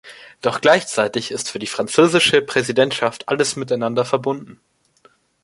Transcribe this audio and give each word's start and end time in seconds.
Doch 0.41 0.61
gleichzeitig 0.61 1.29
ist 1.29 1.51
für 1.51 1.59
die 1.59 1.67
französische 1.67 2.41
Präsidentschaft 2.41 3.29
alles 3.29 3.55
miteinander 3.55 4.03
verbunden. 4.03 4.59